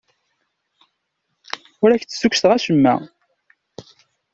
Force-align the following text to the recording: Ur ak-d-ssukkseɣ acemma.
Ur 1.83 1.89
ak-d-ssukkseɣ 1.91 2.51
acemma. 2.55 2.95